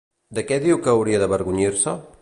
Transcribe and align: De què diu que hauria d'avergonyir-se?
De 0.37 0.43
què 0.51 0.57
diu 0.63 0.81
que 0.87 0.91
hauria 0.95 1.21
d'avergonyir-se? 1.25 1.99